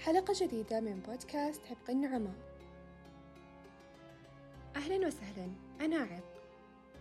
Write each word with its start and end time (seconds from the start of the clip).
حلقة 0.00 0.34
جديدة 0.40 0.80
من 0.80 1.00
بودكاست 1.00 1.62
عبق 1.70 1.90
النعماء 1.90 2.34
أهلا 4.76 5.06
وسهلا. 5.06 5.52
أنا 5.80 5.96
عبق 5.96 6.40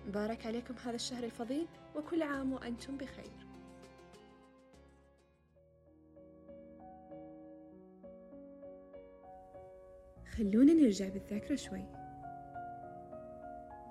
مبارك 0.07 0.45
عليكم 0.45 0.73
هذا 0.85 0.95
الشهر 0.95 1.23
الفضيل 1.23 1.67
وكل 1.95 2.21
عام 2.21 2.53
وأنتم 2.53 2.97
بخير. 2.97 3.47
خلونا 10.37 10.73
نرجع 10.73 11.09
بالذاكرة 11.09 11.55
شوي. 11.55 11.85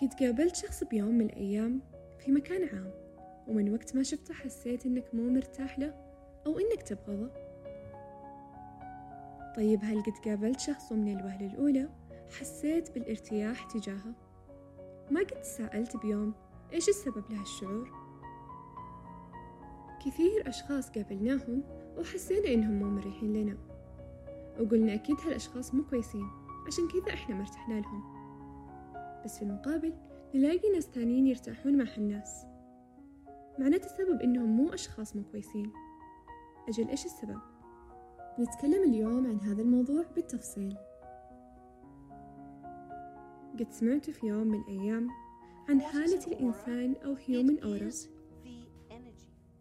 قد 0.02 0.14
قابلت 0.20 0.56
شخص 0.56 0.84
بيوم 0.84 1.14
من 1.18 1.26
الأيام 1.26 1.80
في 2.18 2.32
مكان 2.32 2.68
عام 2.68 2.92
ومن 3.48 3.74
وقت 3.74 3.96
ما 3.96 4.02
شفته 4.02 4.34
حسيت 4.34 4.86
إنك 4.86 5.14
مو 5.14 5.30
مرتاح 5.30 5.78
له 5.78 5.94
أو 6.46 6.58
إنك 6.58 6.82
تبغضه. 6.82 7.47
طيب 9.58 9.80
هل 9.82 10.02
قد 10.02 10.18
قابلت 10.24 10.60
شخص 10.60 10.92
ومن 10.92 11.18
الوهلة 11.18 11.46
الأولى؟ 11.46 11.88
حسيت 12.40 12.90
بالارتياح 12.90 13.64
تجاهه. 13.64 14.14
ما 15.10 15.20
قد 15.20 15.42
سألت 15.42 15.96
بيوم 15.96 16.34
إيش 16.72 16.88
السبب 16.88 17.24
لهالشعور؟ 17.30 17.90
كثير 20.06 20.48
أشخاص 20.48 20.90
قابلناهم 20.90 21.62
وحسينا 21.98 22.54
إنهم 22.54 22.72
مو 22.72 22.90
مريحين 22.90 23.32
لنا. 23.32 23.58
وقلنا 24.60 24.94
أكيد 24.94 25.16
هالأشخاص 25.20 25.74
مو 25.74 25.84
كويسين 25.84 26.30
عشان 26.66 26.88
كذا 26.88 27.14
إحنا 27.14 27.34
مرتحنا 27.34 27.74
لهم. 27.74 28.02
بس 29.24 29.36
في 29.38 29.42
المقابل 29.42 29.92
نلاقي 30.34 30.72
ناس 30.74 30.84
ثانيين 30.84 31.26
يرتاحون 31.26 31.76
مع 31.76 31.84
هالناس. 31.84 32.44
معناته 33.58 33.86
السبب 33.86 34.20
إنهم 34.20 34.56
مو 34.56 34.68
أشخاص 34.68 35.16
مو 35.16 35.22
كويسين. 35.22 35.72
أجل 36.68 36.88
إيش 36.88 37.04
السبب؟ 37.04 37.57
نتكلم 38.40 38.82
اليوم 38.82 39.26
عن 39.26 39.40
هذا 39.40 39.62
الموضوع 39.62 40.04
بالتفصيل. 40.14 40.76
قد 43.58 43.66
سمعت 43.70 44.10
في 44.10 44.26
يوم 44.26 44.46
من 44.46 44.60
الأيام 44.60 45.08
عن 45.68 45.80
هالة 45.80 46.26
الإنسان 46.26 46.94
أو 47.04 47.14
هيومن 47.26 47.60
أورا 47.60 47.90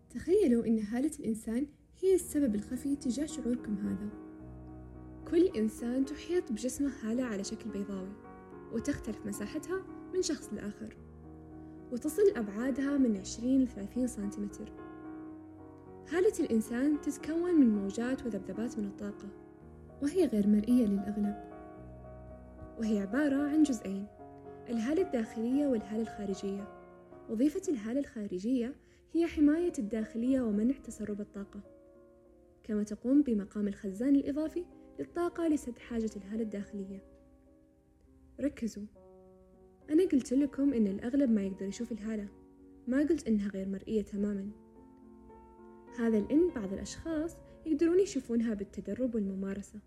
تخيلوا 0.10 0.66
أن 0.66 0.80
هالة 0.80 1.12
الإنسان 1.20 1.68
هي 2.04 2.16
السبب 2.16 2.56
الخفي 2.56 2.96
تجاه 2.96 3.26
شعوركم 3.26 3.76
هذا. 3.78 4.10
كل 5.32 5.46
إنسان 5.46 6.06
تحيط 6.06 6.52
بجسمه 6.52 6.92
هالة 7.04 7.24
على 7.24 7.44
شكل 7.44 7.70
بيضاوي 7.70 8.14
وتختلف 8.74 9.26
مساحتها 9.26 9.82
من 10.14 10.22
شخص 10.22 10.54
لآخر 10.54 10.98
وتصل 11.92 12.32
أبعادها 12.36 12.98
من 12.98 13.18
20 13.18 13.62
ل 13.62 13.68
30 13.68 14.08
سنتيمتر. 14.08 14.87
هالة 16.12 16.34
الإنسان 16.40 17.02
تتكون 17.02 17.56
من 17.56 17.70
موجات 17.70 18.26
وذبذبات 18.26 18.80
من 18.80 18.86
الطاقة 18.86 19.30
وهي 20.02 20.26
غير 20.26 20.48
مرئية 20.48 20.86
للأغلب. 20.86 21.36
وهي 22.80 23.00
عبارة 23.00 23.36
عن 23.36 23.64
جزئين 23.64 24.08
الهالة 24.70 25.02
الداخلية 25.02 25.68
والهالة 25.68 26.02
الخارجية. 26.02 26.68
وظيفة 27.30 27.62
الهالة 27.70 28.00
الخارجية 28.00 28.76
هي 29.14 29.28
حماية 29.28 29.74
الداخلية 29.80 30.42
ومنع 30.42 30.76
تسرب 30.78 31.22
الطاقة. 31.22 31.62
كما 32.64 32.84
تقوم 32.84 33.22
بمقام 33.22 33.68
الخزان 33.68 34.16
الإضافي 34.16 34.66
للطاقة 35.00 35.48
لسد 35.48 35.78
حاجة 35.80 36.12
الهالة 36.16 36.44
الداخلية. 36.44 37.04
ركزوا. 38.42 38.86
أنا 39.90 40.04
قلت 40.04 40.34
لكم 40.34 40.74
إن 40.74 40.88
الأغلب 40.88 41.30
ما 41.30 41.42
يقدر 41.42 41.66
يشوف 41.66 41.92
الهالة. 41.92 42.28
ما 42.88 42.98
قلت 42.98 43.28
إنها 43.28 43.50
غير 43.50 43.70
مرئية 43.70 44.02
تماماً. 44.02 44.67
هذا 45.98 46.20
لأن 46.20 46.50
بعض 46.56 46.74
الأشخاص 46.74 47.38
يقدرون 47.66 48.00
يشوفونها 48.00 48.54
بالتدرب 48.54 49.16
والممارسة. 49.16 49.80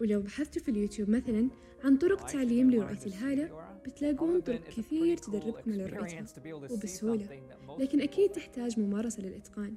ولو 0.00 0.20
بحثتوا 0.20 0.62
في 0.62 0.70
اليوتيوب 0.70 1.10
مثلا 1.10 1.48
عن 1.84 1.96
طرق 1.96 2.26
تعليم 2.26 2.70
لرؤية 2.70 3.06
الهالة 3.06 3.78
بتلاقون 3.86 4.40
طرق 4.40 4.64
كثير 4.64 5.16
تدربكم 5.16 5.72
على 5.72 5.86
رؤيتها 5.86 6.26
وبسهولة 6.70 7.42
لكن 7.78 8.00
أكيد 8.00 8.32
تحتاج 8.32 8.80
ممارسة 8.80 9.22
للإتقان. 9.22 9.74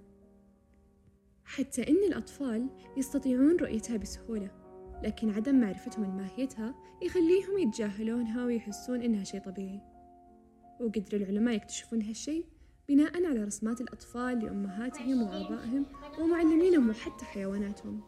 حتى 1.46 1.90
إن 1.90 2.04
الأطفال 2.08 2.68
يستطيعون 2.98 3.58
رؤيتها 3.58 3.98
بسهولة 3.98 4.52
لكن 5.04 5.30
عدم 5.30 5.56
معرفتهم 5.56 6.06
لماهيتها 6.06 6.76
يخليهم 7.02 7.58
يتجاهلونها 7.58 8.46
ويحسون 8.46 9.02
إنها 9.02 9.24
شيء 9.24 9.42
طبيعي. 9.42 9.82
وقدر 10.80 11.18
العلماء 11.18 11.56
يكتشفون 11.56 12.02
هالشيء؟ 12.02 12.46
بناء 12.90 13.26
على 13.26 13.44
رسمات 13.44 13.82
الأطفال 13.82 14.40
لأمهاتهم 14.40 15.22
وآبائهم 15.22 15.86
ومعلمينهم 16.20 16.90
وحتى 16.90 17.26
حيواناتهم. 17.26 18.02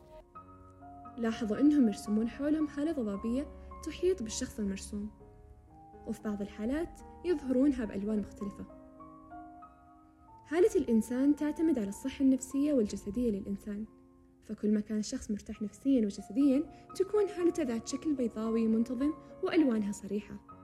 لاحظوا 1.18 1.60
أنهم 1.60 1.88
يرسمون 1.88 2.30
حولهم 2.30 2.68
حالة 2.68 2.92
ضبابية 2.92 3.48
تحيط 3.86 4.24
بالشخص 4.24 4.60
المرسوم. 4.60 5.10
وفي 6.08 6.24
بعض 6.24 6.42
الحالات 6.42 7.00
يظهرونها 7.26 7.86
بألوان 7.86 8.20
مختلفة. 8.20 8.66
حالة 10.46 10.76
الإنسان 10.76 11.36
تعتمد 11.36 11.80
على 11.80 11.90
الصحة 11.90 12.26
النفسية 12.26 12.74
والجسدية 12.74 13.32
للإنسان. 13.32 13.86
فكل 14.44 14.74
ما 14.74 14.80
كان 14.80 14.98
الشخص 14.98 15.32
مرتاح 15.32 15.62
نفسيا 15.62 16.06
وجسديا 16.06 16.64
تكون 16.96 17.28
حالته 17.28 17.64
ذات 17.64 17.88
شكل 17.88 18.14
بيضاوي 18.14 18.68
منتظم 18.68 19.14
وألوانها 19.44 19.92
صريحة. 19.92 20.57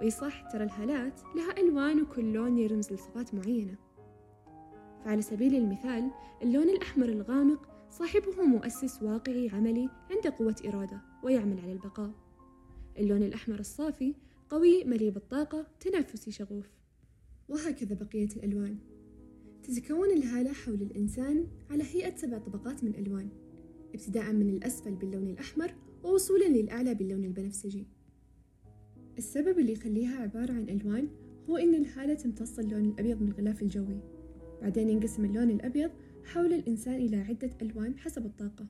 وي 0.00 0.10
صح 0.10 0.50
ترى 0.52 0.64
الهالات 0.64 1.20
لها 1.36 1.60
ألوان 1.60 2.02
وكل 2.02 2.32
لون 2.32 2.58
يرمز 2.58 2.92
لصفات 2.92 3.34
معينة. 3.34 3.76
فعلى 5.04 5.22
سبيل 5.22 5.54
المثال 5.54 6.10
اللون 6.42 6.68
الأحمر 6.68 7.08
الغامق 7.08 7.68
صاحبه 7.90 8.42
مؤسس 8.42 9.02
واقعي 9.02 9.48
عملي 9.48 9.88
عنده 10.10 10.34
قوة 10.38 10.56
إرادة 10.66 11.00
ويعمل 11.22 11.60
على 11.60 11.72
البقاء. 11.72 12.10
اللون 12.98 13.22
الأحمر 13.22 13.60
الصافي 13.60 14.14
قوي 14.48 14.84
مليء 14.84 15.10
بالطاقة 15.10 15.66
تنافسي 15.80 16.30
شغوف. 16.30 16.70
وهكذا 17.48 17.94
بقية 17.94 18.28
الألوان. 18.36 18.78
تتكون 19.62 20.10
الهالة 20.10 20.52
حول 20.52 20.82
الإنسان 20.82 21.46
على 21.70 21.84
هيئة 21.84 22.16
سبع 22.16 22.38
طبقات 22.38 22.84
من 22.84 22.90
الألوان 22.90 23.28
ابتداء 23.94 24.32
من 24.32 24.50
الأسفل 24.50 24.94
باللون 24.94 25.26
الأحمر 25.26 25.74
ووصولا 26.04 26.44
للأعلى 26.44 26.94
باللون 26.94 27.24
البنفسجي. 27.24 27.86
السبب 29.18 29.58
اللي 29.58 29.72
يخليها 29.72 30.22
عبارة 30.22 30.52
عن 30.52 30.68
ألوان 30.68 31.08
هو 31.50 31.56
إن 31.56 31.74
الهالة 31.74 32.14
تمتص 32.14 32.58
اللون 32.58 32.84
الأبيض 32.84 33.22
من 33.22 33.28
الغلاف 33.28 33.62
الجوي. 33.62 34.00
بعدين 34.62 34.88
ينقسم 34.88 35.24
اللون 35.24 35.50
الأبيض 35.50 35.90
حول 36.24 36.52
الإنسان 36.52 36.94
إلى 36.94 37.16
عدة 37.16 37.50
ألوان 37.62 37.98
حسب 37.98 38.26
الطاقة. 38.26 38.66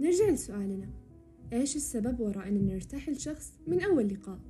نرجع 0.00 0.30
لسؤالنا. 0.30 0.88
إيش 1.52 1.76
السبب 1.76 2.20
وراء 2.20 2.48
أن 2.48 2.66
نرتاح 2.66 3.08
الشخص 3.08 3.52
من 3.66 3.80
أول 3.80 4.08
لقاء؟ 4.08 4.40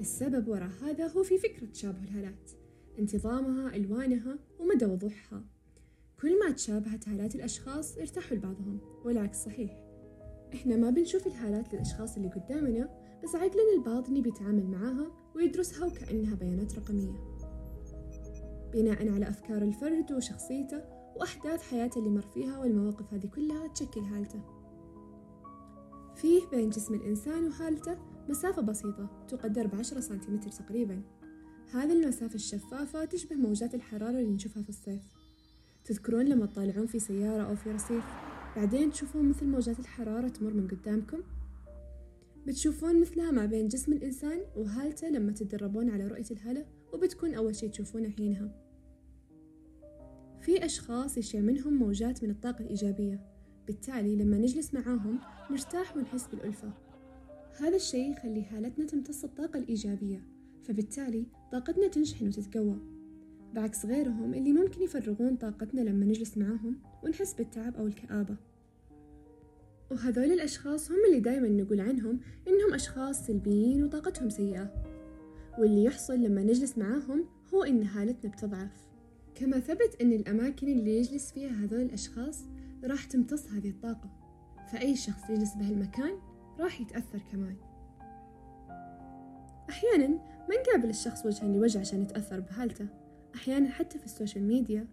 السبب 0.00 0.48
وراء 0.48 0.70
هذا 0.82 1.06
هو 1.06 1.22
في 1.22 1.38
فكرة 1.38 1.66
تشابه 1.66 2.02
الهالات. 2.04 2.50
انتظامها، 2.98 3.76
ألوانها 3.76 4.38
ومدى 4.60 4.84
وضوحها. 4.84 5.44
كل 6.20 6.38
ما 6.38 6.50
تشابهت 6.50 7.08
هالات 7.08 7.34
الأشخاص 7.34 7.98
ارتاحوا 7.98 8.36
لبعضهم 8.36 8.80
والعكس 9.04 9.44
صحيح. 9.44 9.82
إحنا 10.54 10.76
ما 10.76 10.90
بنشوف 10.90 11.26
الهالات 11.26 11.74
للأشخاص 11.74 12.16
اللي 12.16 12.28
قدامنا 12.28 13.05
بس 13.24 13.34
عقلنا 13.34 13.72
الباطني 13.78 14.20
بيتعامل 14.20 14.66
معاها 14.66 15.10
ويدرسها 15.36 15.86
وكأنها 15.86 16.34
بيانات 16.34 16.78
رقمية. 16.78 17.36
بناء 18.72 19.08
على 19.08 19.28
أفكار 19.28 19.62
الفرد 19.62 20.12
وشخصيته 20.12 20.82
وأحداث 21.16 21.62
حياته 21.62 21.98
اللي 21.98 22.10
مر 22.10 22.26
فيها 22.34 22.58
والمواقف 22.58 23.14
هذه 23.14 23.26
كلها 23.26 23.68
تشكل 23.68 24.04
حالته. 24.04 24.40
فيه 26.14 26.40
بين 26.50 26.70
جسم 26.70 26.94
الإنسان 26.94 27.48
وحالته 27.48 27.98
مسافة 28.28 28.62
بسيطة 28.62 29.26
تقدر 29.28 29.66
بعشرة 29.66 30.00
سنتيمتر 30.00 30.50
تقريبا. 30.50 31.02
هذه 31.72 31.92
المسافة 31.92 32.34
الشفافة 32.34 33.04
تشبه 33.04 33.36
موجات 33.36 33.74
الحرارة 33.74 34.18
اللي 34.18 34.32
نشوفها 34.32 34.62
في 34.62 34.68
الصيف. 34.68 35.02
تذكرون 35.84 36.24
لما 36.24 36.46
تطالعون 36.46 36.86
في 36.86 36.98
سيارة 36.98 37.42
أو 37.42 37.56
في 37.56 37.70
رصيف 37.70 38.04
بعدين 38.56 38.90
تشوفون 38.90 39.28
مثل 39.28 39.46
موجات 39.46 39.78
الحرارة 39.78 40.28
تمر 40.28 40.52
من 40.52 40.68
قدامكم؟ 40.68 41.18
بتشوفون 42.46 43.00
مثلها 43.00 43.30
ما 43.30 43.46
بين 43.46 43.68
جسم 43.68 43.92
الإنسان 43.92 44.40
وهالته 44.56 45.08
لما 45.08 45.32
تتدربون 45.32 45.90
على 45.90 46.06
رؤية 46.06 46.24
الهالة 46.30 46.66
وبتكون 46.92 47.34
أول 47.34 47.56
شي 47.56 47.68
تشوفونه 47.68 48.08
حينها. 48.08 48.66
في 50.40 50.64
أشخاص 50.64 51.18
يشع 51.18 51.40
منهم 51.40 51.74
موجات 51.74 52.24
من 52.24 52.30
الطاقة 52.30 52.62
الإيجابية. 52.62 53.20
بالتالي 53.66 54.16
لما 54.16 54.38
نجلس 54.38 54.74
معاهم 54.74 55.18
نرتاح 55.50 55.96
ونحس 55.96 56.26
بالألفة. 56.26 56.72
هذا 57.60 57.76
الشيء 57.76 58.10
يخلي 58.10 58.44
هالتنا 58.44 58.86
تمتص 58.86 59.24
الطاقة 59.24 59.58
الإيجابية 59.58 60.24
فبالتالي 60.62 61.26
طاقتنا 61.52 61.88
تنشحن 61.88 62.26
وتتقوى. 62.26 62.78
بعكس 63.54 63.86
غيرهم 63.86 64.34
اللي 64.34 64.52
ممكن 64.52 64.82
يفرغون 64.82 65.36
طاقتنا 65.36 65.80
لما 65.80 66.04
نجلس 66.04 66.38
معاهم 66.38 66.78
ونحس 67.04 67.34
بالتعب 67.34 67.76
أو 67.76 67.86
الكآبة. 67.86 68.36
وهذول 69.90 70.32
الأشخاص 70.32 70.90
هم 70.90 71.04
اللي 71.08 71.20
دايما 71.20 71.48
نقول 71.48 71.80
عنهم 71.80 72.20
إنهم 72.48 72.74
أشخاص 72.74 73.26
سلبيين 73.26 73.84
وطاقتهم 73.84 74.30
سيئة. 74.30 74.84
واللي 75.58 75.84
يحصل 75.84 76.14
لما 76.14 76.42
نجلس 76.42 76.78
معاهم 76.78 77.24
هو 77.54 77.62
إن 77.62 77.84
حالتنا 77.84 78.30
بتضعف. 78.30 78.86
كما 79.34 79.60
ثبت 79.60 79.96
إن 80.00 80.12
الأماكن 80.12 80.68
اللي 80.68 80.98
يجلس 80.98 81.32
فيها 81.32 81.50
هذول 81.50 81.80
الأشخاص 81.80 82.44
راح 82.84 83.04
تمتص 83.04 83.48
هذه 83.48 83.70
الطاقة. 83.70 84.10
فأي 84.72 84.96
شخص 84.96 85.30
يجلس 85.30 85.54
بهالمكان 85.54 86.18
راح 86.60 86.80
يتأثر 86.80 87.22
كمان. 87.32 87.56
أحيانا 89.70 90.08
ما 90.48 90.56
نقابل 90.62 90.90
الشخص 90.90 91.26
وجها 91.26 91.48
لوجه 91.48 91.78
عشان 91.78 92.00
نتأثر 92.00 92.40
بحالته. 92.40 92.86
أحيانا 93.34 93.68
حتى 93.68 93.98
في 93.98 94.04
ال 94.04 94.10
social 94.10 94.44
media. 94.44 94.86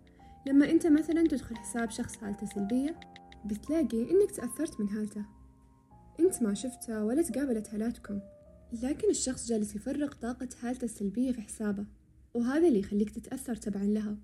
لما 0.47 0.71
أنت 0.71 0.87
مثلا 0.87 1.27
تدخل 1.27 1.55
حساب 1.55 1.89
شخص 1.89 2.15
حالته 2.15 2.45
سلبية 2.45 2.99
بتلاقي 3.45 4.11
إنك 4.11 4.31
تأثرت 4.31 4.79
من 4.79 4.89
حالته. 4.89 5.25
أنت 6.19 6.43
ما 6.43 6.53
شفته 6.53 7.05
ولا 7.05 7.21
تقابلت 7.21 7.67
حالاتكم. 7.67 8.19
لكن 8.83 9.09
الشخص 9.09 9.47
جالس 9.47 9.75
يفرغ 9.75 10.11
طاقة 10.13 10.49
حالته 10.61 10.85
السلبية 10.85 11.31
في 11.31 11.41
حسابه 11.41 11.85
وهذا 12.33 12.67
اللي 12.67 12.79
يخليك 12.79 13.09
تتأثر 13.09 13.55
تبعا 13.55 13.83
لها. 13.83 14.17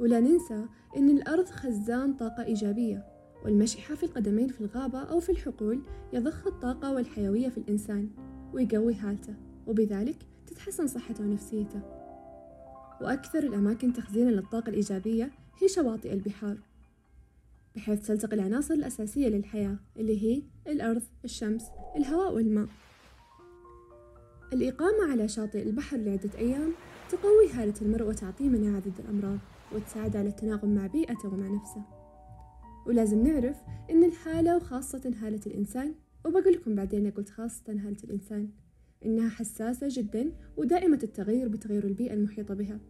ولا 0.00 0.20
ننسى 0.20 0.66
إن 0.96 1.10
الأرض 1.10 1.48
خزان 1.48 2.12
طاقة 2.12 2.44
إيجابية 2.44 3.06
والمشي 3.44 3.80
حافي 3.80 4.06
القدمين 4.06 4.48
في 4.48 4.60
الغابة 4.60 4.98
أو 4.98 5.20
في 5.20 5.32
الحقول 5.32 5.82
يضخ 6.12 6.46
الطاقة 6.46 6.94
والحيوية 6.94 7.48
في 7.48 7.58
الإنسان 7.58 8.10
ويقوي 8.52 8.94
حالته 8.94 9.34
وبذلك 9.66 10.16
تتحسن 10.46 10.86
صحته 10.86 11.24
ونفسيته. 11.24 11.80
وأكثر 13.00 13.38
الأماكن 13.38 13.92
تخزينا 13.92 14.30
للطاقة 14.30 14.68
الإيجابية 14.68 15.30
هي 15.62 15.68
شواطئ 15.68 16.12
البحار. 16.12 16.58
بحيث 17.76 18.06
تلتقي 18.06 18.36
العناصر 18.36 18.74
الأساسية 18.74 19.28
للحياة 19.28 19.76
اللي 19.96 20.22
هي 20.22 20.42
الأرض، 20.66 21.02
الشمس، 21.24 21.64
الهواء 21.96 22.34
والماء. 22.34 22.68
الإقامة 24.52 25.10
على 25.10 25.28
شاطئ 25.28 25.62
البحر 25.62 25.96
لعدة 25.96 26.30
أيام 26.38 26.72
تقوي 27.10 27.50
هالة 27.52 27.74
المرء 27.82 28.08
وتعطيه 28.08 28.48
مناعة 28.48 28.80
ضد 28.80 28.98
الأمراض 28.98 29.38
وتساعد 29.74 30.16
على 30.16 30.28
التناغم 30.28 30.74
مع 30.74 30.86
بيئته 30.86 31.28
ومع 31.28 31.48
نفسه. 31.48 31.82
ولازم 32.86 33.26
نعرف 33.26 33.56
إن 33.90 34.04
الحالة 34.04 34.56
وخاصة 34.56 35.12
هالة 35.22 35.40
الإنسان 35.46 35.94
وبقول 36.24 36.52
لكم 36.52 36.74
بعدين 36.74 37.10
قلت 37.10 37.28
خاصة 37.28 37.64
هالة 37.68 37.96
الإنسان 38.04 38.48
إنها 39.04 39.28
حساسة 39.28 39.88
جدا 39.90 40.32
ودائمة 40.56 40.98
التغير 41.02 41.48
بتغير 41.48 41.84
البيئة 41.84 42.14
المحيطة 42.14 42.54
بها. 42.54 42.80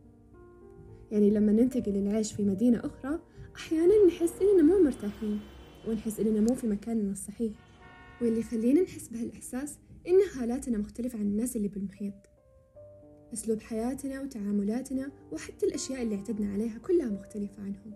يعني 1.10 1.30
لما 1.30 1.52
ننتقل 1.52 1.92
للعيش 1.92 2.32
في 2.32 2.44
مدينة 2.44 2.78
أخرى 2.78 3.20
أحيانا 3.56 4.06
نحس 4.06 4.32
إننا 4.42 4.62
مو 4.62 4.84
مرتاحين 4.84 5.40
ونحس 5.88 6.20
إننا 6.20 6.40
مو 6.40 6.54
في 6.54 6.66
مكاننا 6.66 7.12
الصحيح. 7.12 7.52
واللي 8.22 8.40
يخلينا 8.40 8.82
نحس 8.82 9.08
بهالإحساس 9.08 9.78
إن 10.08 10.20
حالاتنا 10.34 10.78
مختلفة 10.78 11.18
عن 11.18 11.26
الناس 11.26 11.56
اللي 11.56 11.68
بالمحيط. 11.68 12.14
أسلوب 13.32 13.60
حياتنا 13.60 14.20
وتعاملاتنا 14.20 15.12
وحتى 15.32 15.66
الأشياء 15.66 16.02
اللي 16.02 16.14
اعتدنا 16.14 16.52
عليها 16.52 16.78
كلها 16.78 17.08
مختلفة 17.08 17.62
عنهم. 17.62 17.94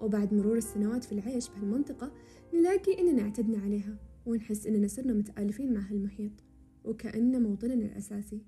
وبعد 0.00 0.34
مرور 0.34 0.56
السنوات 0.56 1.04
في 1.04 1.12
العيش 1.12 1.48
بهالمنطقة 1.48 2.12
نلاقي 2.54 3.00
إننا 3.00 3.22
اعتدنا 3.22 3.58
عليها 3.58 3.96
ونحس 4.26 4.66
إننا 4.66 4.88
صرنا 4.88 5.12
متآلفين 5.12 5.74
مع 5.74 5.80
هالمحيط 5.80 6.32
وكأنه 6.84 7.38
موطننا 7.38 7.84
الأساسي. 7.84 8.42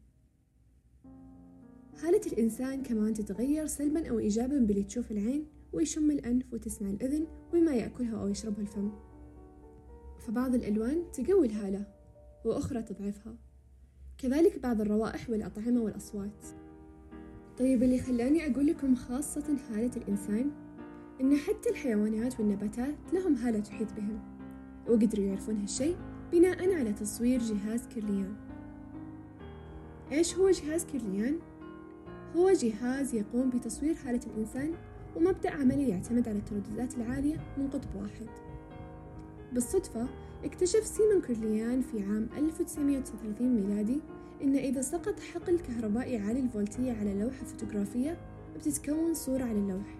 حالة 2.02 2.20
الإنسان 2.26 2.82
كمان 2.82 3.14
تتغير 3.14 3.66
سلبا 3.66 4.10
أو 4.10 4.18
إيجابا 4.18 4.58
باللي 4.58 4.82
تشوف 4.82 5.10
العين 5.10 5.46
ويشم 5.72 6.10
الأنف 6.10 6.52
وتسمع 6.52 6.90
الأذن 6.90 7.26
وما 7.54 7.74
يأكلها 7.74 8.22
أو 8.22 8.28
يشربها 8.28 8.60
الفم. 8.60 8.90
فبعض 10.18 10.54
الألوان 10.54 11.02
تقوي 11.12 11.46
الهالة 11.46 11.86
وأخرى 12.44 12.82
تضعفها. 12.82 13.36
كذلك 14.18 14.58
بعض 14.58 14.80
الروائح 14.80 15.30
والأطعمة 15.30 15.80
والأصوات. 15.80 16.46
طيب 17.58 17.82
اللي 17.82 17.98
خلاني 17.98 18.52
أقول 18.52 18.66
لكم 18.66 18.94
خاصة 18.94 19.56
حالة 19.68 19.90
الإنسان 19.96 20.50
إن 21.20 21.36
حتى 21.36 21.70
الحيوانات 21.70 22.40
والنباتات 22.40 22.94
لهم 23.12 23.34
هالة 23.34 23.60
تحيط 23.60 23.92
بهم 23.92 24.20
وقدروا 24.88 25.24
يعرفون 25.24 25.56
هالشي 25.56 25.94
بناء 26.32 26.74
على 26.74 26.92
تصوير 26.92 27.40
جهاز 27.40 27.86
كيرليان. 27.86 28.34
إيش 30.12 30.36
هو 30.36 30.50
جهاز 30.50 30.84
كيرليان؟ 30.84 31.38
هو 32.36 32.50
جهاز 32.50 33.14
يقوم 33.14 33.50
بتصوير 33.50 33.94
حالة 33.94 34.20
الإنسان 34.26 34.74
ومبدأ 35.16 35.50
عملي 35.50 35.88
يعتمد 35.88 36.28
على 36.28 36.38
الترددات 36.38 36.94
العالية 36.94 37.36
من 37.58 37.68
قطب 37.68 37.96
واحد. 37.96 38.26
بالصدفة 39.52 40.06
اكتشف 40.44 40.86
سيمون 40.86 41.20
كيرليان 41.20 41.82
في 41.82 42.02
عام 42.02 42.28
1939 42.36 43.54
ميلادي 43.54 44.00
إن 44.42 44.56
إذا 44.56 44.80
سقط 44.82 45.20
حقل 45.20 45.58
كهربائي 45.58 46.16
عالي 46.18 46.40
الفولتية 46.40 46.92
على 46.92 47.14
لوحة 47.14 47.44
فوتوغرافية 47.44 48.16
بتتكون 48.56 49.14
صورة 49.14 49.42
على 49.42 49.58
اللوح 49.58 49.98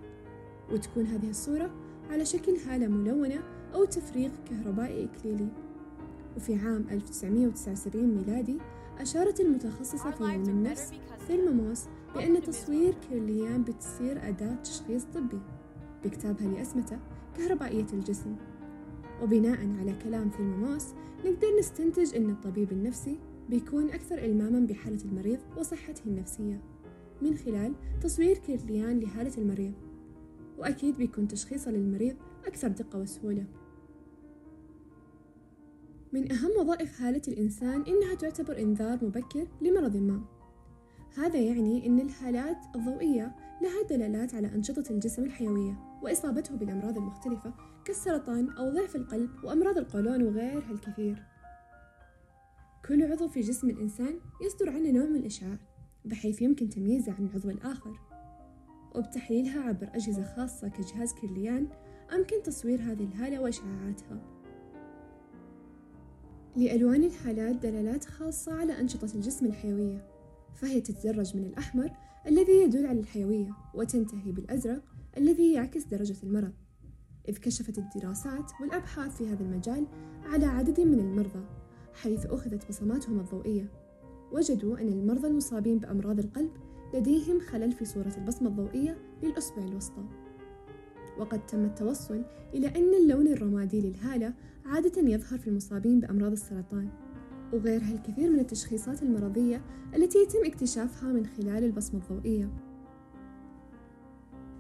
وتكون 0.72 1.06
هذه 1.06 1.30
الصورة 1.30 1.70
على 2.10 2.24
شكل 2.24 2.56
هالة 2.66 2.86
ملونة 2.86 3.40
أو 3.74 3.84
تفريغ 3.84 4.30
كهربائي 4.50 5.04
إكليلي. 5.04 5.48
وفي 6.36 6.54
عام 6.54 6.84
1979 6.90 8.04
ميلادي 8.06 8.58
أشارت 8.98 9.40
المتخصصة 9.40 10.10
في 10.10 10.24
علم 10.24 10.48
النفس 10.48 10.92
ثيلما 11.28 11.50
موس 11.50 11.84
بأن 12.14 12.42
تصوير 12.42 12.94
كيرليان 12.94 13.62
بتصير 13.62 14.28
أداة 14.28 14.54
تشخيص 14.54 15.04
طبي 15.04 15.40
بكتابها 16.04 16.48
لأسمته 16.48 16.98
كهربائية 17.36 17.86
الجسم. 17.92 18.36
وبناء 19.22 19.58
على 19.80 19.94
كلام 20.04 20.30
ثيلما 20.30 20.56
موس 20.56 20.86
نقدر 21.24 21.58
نستنتج 21.58 22.14
أن 22.14 22.30
الطبيب 22.30 22.72
النفسي 22.72 23.18
بيكون 23.50 23.90
أكثر 23.90 24.18
إلماما 24.18 24.66
بحالة 24.66 25.04
المريض 25.04 25.38
وصحته 25.58 26.02
النفسية 26.06 26.60
من 27.22 27.36
خلال 27.36 27.74
تصوير 28.02 28.38
كيرليان 28.38 29.00
لحالة 29.00 29.38
المريض. 29.38 29.72
وأكيد 30.58 30.96
بيكون 30.96 31.28
تشخيصه 31.28 31.70
للمريض 31.70 32.16
أكثر 32.46 32.68
دقة 32.68 32.98
وسهولة. 32.98 33.44
من 36.12 36.32
أهم 36.32 36.50
وظائف 36.60 36.98
حالة 36.98 37.22
الإنسان 37.28 37.82
إنها 37.82 38.14
تعتبر 38.14 38.58
إنذار 38.58 39.04
مبكر 39.04 39.46
لمرض 39.62 39.96
ما. 39.96 40.22
هذا 41.16 41.38
يعني 41.38 41.86
أن 41.86 42.00
الحالات 42.00 42.56
الضوئية 42.74 43.36
لها 43.62 43.82
دلالات 43.90 44.34
على 44.34 44.54
أنشطة 44.54 44.84
الجسم 44.90 45.24
الحيوية 45.24 45.78
وإصابته 46.02 46.56
بالأمراض 46.56 46.96
المختلفة 46.96 47.54
كالسرطان 47.84 48.50
أو 48.50 48.70
ضعف 48.70 48.96
القلب 48.96 49.30
وأمراض 49.44 49.78
القولون 49.78 50.22
وغيرها 50.22 50.70
الكثير. 50.70 51.22
كل 52.88 53.12
عضو 53.12 53.28
في 53.28 53.40
جسم 53.40 53.70
الإنسان 53.70 54.20
يصدر 54.46 54.70
عنه 54.70 54.90
نوع 54.90 55.04
من 55.04 55.16
الإشعاع 55.16 55.58
بحيث 56.04 56.42
يمكن 56.42 56.68
تمييزه 56.68 57.12
عن 57.12 57.26
العضو 57.26 57.50
الآخر. 57.50 57.98
وبتحليلها 58.94 59.60
عبر 59.60 59.88
أجهزة 59.94 60.22
خاصة 60.36 60.68
كجهاز 60.68 61.12
كيرليان 61.12 61.68
أمكن 62.12 62.42
تصوير 62.42 62.80
هذه 62.80 63.04
الهالة 63.04 63.40
وإشعاعاتها. 63.40 64.20
لألوان 66.56 67.04
الحالات 67.04 67.56
دلالات 67.56 68.04
خاصة 68.04 68.52
على 68.52 68.80
أنشطة 68.80 69.14
الجسم 69.14 69.46
الحيوية. 69.46 70.09
فهي 70.54 70.80
تتدرج 70.80 71.36
من 71.36 71.44
الأحمر 71.44 71.90
الذي 72.26 72.52
يدل 72.52 72.86
على 72.86 73.00
الحيوية 73.00 73.50
وتنتهي 73.74 74.32
بالأزرق 74.32 74.82
الذي 75.16 75.52
يعكس 75.52 75.84
درجة 75.84 76.16
المرض. 76.22 76.52
إذ 77.28 77.38
كشفت 77.38 77.78
الدراسات 77.78 78.52
والأبحاث 78.60 79.16
في 79.16 79.28
هذا 79.28 79.42
المجال 79.42 79.86
على 80.24 80.46
عدد 80.46 80.80
من 80.80 80.98
المرضى 80.98 81.44
حيث 81.94 82.26
أخذت 82.26 82.68
بصماتهم 82.68 83.20
الضوئية. 83.20 83.70
وجدوا 84.32 84.80
أن 84.80 84.88
المرضى 84.88 85.26
المصابين 85.28 85.78
بأمراض 85.78 86.18
القلب 86.18 86.50
لديهم 86.94 87.40
خلل 87.40 87.72
في 87.72 87.84
صورة 87.84 88.12
البصمة 88.18 88.48
الضوئية 88.48 88.98
للأصبع 89.22 89.64
الوسطى. 89.64 90.04
وقد 91.18 91.46
تم 91.46 91.64
التوصل 91.64 92.22
إلى 92.54 92.68
أن 92.68 92.94
اللون 92.94 93.28
الرمادي 93.28 93.80
للهالة 93.80 94.34
عادة 94.64 95.02
يظهر 95.02 95.38
في 95.38 95.48
المصابين 95.48 96.00
بأمراض 96.00 96.32
السرطان. 96.32 96.88
وغيرها 97.52 97.92
الكثير 97.92 98.30
من 98.30 98.38
التشخيصات 98.38 99.02
المرضية 99.02 99.62
التي 99.94 100.18
يتم 100.18 100.44
اكتشافها 100.44 101.12
من 101.12 101.26
خلال 101.26 101.64
البصمة 101.64 102.00
الضوئية. 102.00 102.50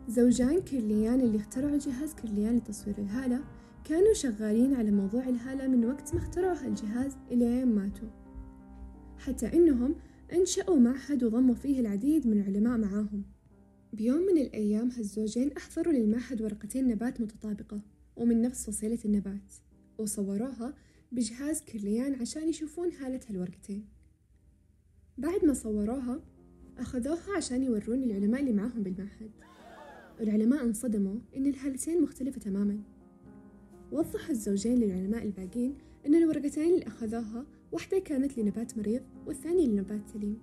زوجان 0.08 0.60
كيرليان 0.60 1.20
اللي 1.20 1.38
اخترعوا 1.38 1.78
جهاز 1.78 2.14
كيرليان 2.14 2.56
لتصوير 2.56 2.98
الهالة 2.98 3.40
كانوا 3.84 4.12
شغالين 4.14 4.74
على 4.74 4.90
موضوع 4.90 5.28
الهالة 5.28 5.68
من 5.68 5.84
وقت 5.84 6.14
ما 6.14 6.20
اخترعوا 6.20 6.56
هالجهاز 6.56 7.16
إلى 7.30 7.64
ماتوا 7.64 8.08
حتى 9.18 9.46
إنهم 9.46 9.94
أنشأوا 10.32 10.76
معهد 10.78 11.24
وضموا 11.24 11.54
فيه 11.54 11.80
العديد 11.80 12.26
من 12.26 12.40
العلماء 12.40 12.78
معاهم. 12.78 13.24
بيوم 13.92 14.20
من 14.20 14.38
الأيام 14.38 14.90
هالزوجين 14.90 15.52
أحضروا 15.52 15.92
للمعهد 15.92 16.42
ورقتين 16.42 16.88
نبات 16.88 17.20
متطابقة 17.20 17.82
ومن 18.16 18.42
نفس 18.42 18.70
فصيلة 18.70 18.98
النبات 19.04 19.52
وصوروها 19.98 20.74
بجهاز 21.12 21.60
كيرليان 21.60 22.14
عشان 22.14 22.48
يشوفون 22.48 22.92
حالة 22.92 23.20
هالورقتين 23.28 23.88
بعد 25.18 25.44
ما 25.44 25.52
صوروها 25.52 26.20
أخذوها 26.78 27.36
عشان 27.36 27.62
يورون 27.62 28.02
العلماء 28.02 28.40
اللي 28.40 28.52
معاهم 28.52 28.82
بالمعهد. 28.82 29.30
العلماء 30.20 30.64
انصدموا 30.64 31.16
إن 31.36 31.46
الهالتين 31.46 32.02
مختلفة 32.02 32.40
تماما. 32.40 32.78
وضح 33.92 34.30
الزوجين 34.30 34.78
للعلماء 34.78 35.22
الباقين 35.22 35.74
أن 36.06 36.14
الورقتين 36.14 36.74
اللي 36.74 36.86
أخذوها 36.86 37.46
واحدة 37.72 37.98
كانت 37.98 38.38
لنبات 38.38 38.78
مريض 38.78 39.02
والثانية 39.26 39.66
لنبات 39.66 40.08
سليم. 40.08 40.38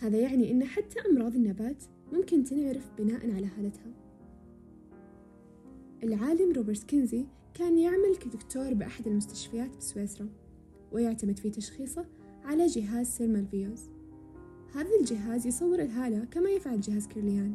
هذا 0.00 0.18
يعني 0.18 0.50
أن 0.50 0.64
حتى 0.64 1.00
أمراض 1.10 1.34
النبات 1.34 1.84
ممكن 2.12 2.44
تنعرف 2.44 2.90
بناء 2.98 3.30
على 3.34 3.46
حالتها. 3.46 3.92
العالم 6.02 6.52
روبرت 6.52 6.84
كينزي 6.84 7.26
كان 7.54 7.78
يعمل 7.78 8.16
كدكتور 8.16 8.74
بأحد 8.74 9.06
المستشفيات 9.06 9.76
بسويسرا 9.76 10.28
ويعتمد 10.92 11.38
في 11.38 11.50
تشخيصه 11.50 12.06
على 12.44 12.66
جهاز 12.66 13.06
سيرمال 13.06 13.46
فيوز. 13.46 13.90
هذا 14.74 14.90
الجهاز 15.00 15.46
يصور 15.46 15.82
الهالة 15.82 16.24
كما 16.24 16.50
يفعل 16.50 16.80
جهاز 16.80 17.06
كيرليان. 17.06 17.54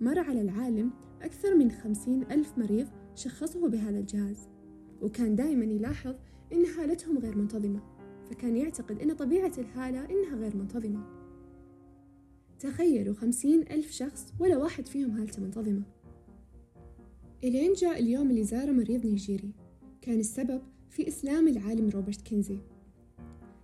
مر 0.00 0.18
على 0.18 0.40
العالم 0.40 0.90
أكثر 1.22 1.54
من 1.54 1.70
خمسين 1.70 2.22
ألف 2.22 2.58
مريض 2.58 2.88
شخصه 3.14 3.68
بهذا 3.68 3.98
الجهاز 3.98 4.48
وكان 5.02 5.36
دائما 5.36 5.64
يلاحظ 5.64 6.14
إن 6.52 6.64
هالتهم 6.66 7.18
غير 7.18 7.36
منتظمة 7.36 7.80
فكان 8.30 8.56
يعتقد 8.56 9.00
إن 9.00 9.12
طبيعة 9.12 9.52
الهالة 9.58 10.04
إنها 10.10 10.36
غير 10.36 10.56
منتظمة. 10.56 11.06
تخيلوا 12.58 13.14
خمسين 13.14 13.62
ألف 13.62 13.90
شخص 13.90 14.34
ولا 14.40 14.56
واحد 14.56 14.86
فيهم 14.86 15.10
هالتة 15.10 15.42
منتظمة. 15.42 15.82
إلين 17.44 17.72
جاء 17.72 18.00
اليوم 18.00 18.30
اللي 18.30 18.44
زاره 18.44 18.72
مريض 18.72 19.06
نيجيري. 19.06 19.52
كان 20.00 20.20
السبب 20.20 20.62
في 20.90 21.08
إسلام 21.08 21.48
العالم 21.48 21.88
روبرت 21.88 22.20
كينزي. 22.20 22.58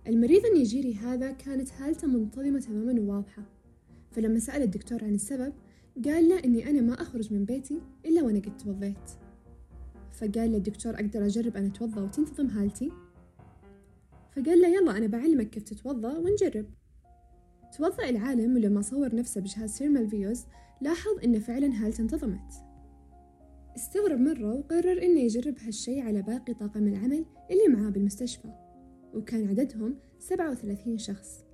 المريض 0.07 0.45
النيجيري 0.45 0.93
هذا 0.95 1.31
كانت 1.31 1.69
حالته 1.69 2.07
منتظمة 2.07 2.59
تماما 2.59 3.01
وواضحة. 3.01 3.43
فلما 4.11 4.39
سأل 4.39 4.61
الدكتور 4.61 5.03
عن 5.03 5.13
السبب 5.13 5.53
قال 6.05 6.29
له 6.29 6.39
إني 6.39 6.69
أنا 6.69 6.81
ما 6.81 7.01
أخرج 7.01 7.33
من 7.33 7.45
بيتي 7.45 7.81
إلا 8.05 8.23
وأنا 8.23 8.39
قد 8.39 8.57
توضيت. 8.57 9.09
فقال 10.11 10.51
له 10.51 10.57
الدكتور 10.57 10.95
أقدر 10.95 11.25
أجرب 11.25 11.57
أنا 11.57 11.67
أتوضأ 11.67 12.01
وتنتظم 12.01 12.49
حالتي؟ 12.49 12.91
فقال 14.35 14.61
له 14.61 14.67
يلا 14.67 14.97
أنا 14.97 15.07
بعلمك 15.07 15.49
كيف 15.49 15.63
تتوضأ 15.63 16.17
ونجرب. 16.17 16.65
توضأ 17.77 18.09
العالم 18.09 18.55
ولما 18.55 18.81
صور 18.81 19.15
نفسه 19.15 19.41
بجهاز 19.41 19.69
سيرمال 19.69 20.09
فيوز 20.09 20.45
لاحظ 20.81 21.19
إن 21.23 21.39
فعلا 21.39 21.67
هالته 21.67 22.01
انتظمت. 22.01 22.70
استغرب 23.75 24.19
مرة 24.19 24.55
وقرر 24.55 25.03
إنه 25.03 25.19
يجرب 25.19 25.55
هالشي 25.59 26.01
على 26.01 26.21
باقي 26.21 26.53
طاقم 26.53 26.87
العمل 26.87 27.25
اللي 27.51 27.67
معاه 27.67 27.89
بالمستشفى 27.89 28.47
وكان 29.13 29.47
عددهم 29.47 29.95
سبعة 30.19 30.51
وثلاثين 30.51 30.97
شخص. 30.97 31.45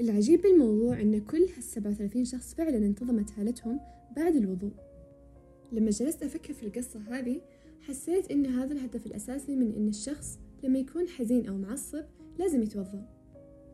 العجيب 0.00 0.42
بالموضوع 0.42 1.00
إن 1.00 1.20
كل 1.20 1.46
هالسبعة 1.56 1.90
وثلاثين 1.90 2.24
شخص 2.24 2.54
فعلا 2.54 2.76
انتظمت 2.76 3.30
هالتهم 3.38 3.80
بعد 4.16 4.36
الوضوء. 4.36 4.72
لما 5.72 5.90
جلست 5.90 6.22
أفكر 6.22 6.52
في 6.52 6.66
القصة 6.66 7.00
هذه 7.00 7.40
حسيت 7.80 8.30
إن 8.30 8.46
هذا 8.46 8.72
الهدف 8.72 9.06
الأساسي 9.06 9.56
من 9.56 9.74
إن 9.74 9.88
الشخص 9.88 10.38
لما 10.62 10.78
يكون 10.78 11.08
حزين 11.08 11.46
أو 11.46 11.58
معصب 11.58 12.04
لازم 12.38 12.62
يتوضأ 12.62 13.08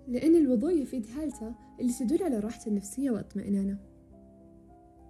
لأن 0.08 0.36
الوضوء 0.36 0.72
يفيد 0.72 1.06
حالته 1.06 1.54
اللي 1.80 1.92
تدل 2.00 2.22
على 2.22 2.38
راحته 2.38 2.68
النفسية 2.68 3.10
واطمئنانه. 3.10 3.87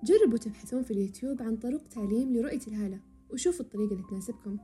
جربوا 0.04 0.38
تبحثون 0.38 0.82
في 0.82 0.90
اليوتيوب 0.90 1.42
عن 1.42 1.56
طرق 1.56 1.88
تعليم 1.88 2.36
لرؤية 2.36 2.60
الهالة 2.68 3.00
وشوفوا 3.30 3.64
الطريقة 3.64 3.92
اللي 3.92 4.04
تناسبكم 4.10 4.58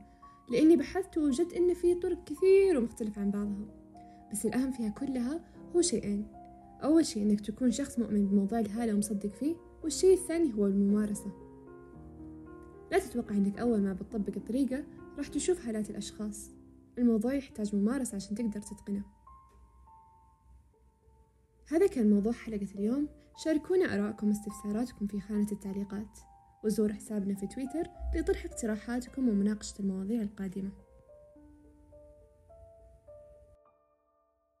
لأني 0.49 0.75
بحثت 0.75 1.17
ووجدت 1.17 1.53
إن 1.53 1.73
في 1.73 1.95
طرق 1.95 2.23
كثير 2.23 2.77
ومختلفة 2.77 3.21
عن 3.21 3.31
بعضها 3.31 3.65
بس 4.31 4.45
الأهم 4.45 4.71
فيها 4.71 4.89
كلها 4.89 5.45
هو 5.75 5.81
شيئين 5.81 6.27
أول 6.83 7.05
شيء 7.05 7.23
إنك 7.23 7.41
تكون 7.41 7.71
شخص 7.71 7.99
مؤمن 7.99 8.27
بموضوع 8.27 8.59
الهالة 8.59 8.93
ومصدق 8.93 9.33
فيه 9.33 9.55
والشيء 9.83 10.13
الثاني 10.13 10.53
هو 10.53 10.65
الممارسة. 10.67 11.31
لا 12.91 12.99
تتوقع 12.99 13.35
إنك 13.35 13.59
أول 13.59 13.81
ما 13.81 13.93
بتطبق 13.93 14.33
الطريقة 14.37 14.83
راح 15.17 15.27
تشوف 15.27 15.67
هالات 15.67 15.89
الأشخاص 15.89 16.51
الموضوع 16.97 17.33
يحتاج 17.33 17.75
ممارسة 17.75 18.15
عشان 18.15 18.35
تقدر 18.35 18.61
تتقنه. 18.61 19.03
هذا 21.67 21.87
كان 21.87 22.09
موضوع 22.09 22.31
حلقة 22.31 22.67
اليوم. 22.75 23.09
شاركونا 23.37 23.95
آراءكم 23.95 24.27
واستفساراتكم 24.27 25.07
في 25.07 25.19
خانة 25.19 25.51
التعليقات. 25.51 26.19
وزوروا 26.63 26.95
حسابنا 26.95 27.35
في 27.35 27.47
تويتر 27.47 27.89
لطرح 28.15 28.45
اقتراحاتكم 28.45 29.29
ومناقشة 29.29 29.79
المواضيع 29.79 30.21
القادمة. 30.21 30.71